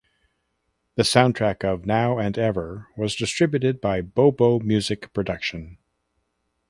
[0.95, 5.77] The soundtrack of "Now and Ever" was distributed by Bo Bo Music Production.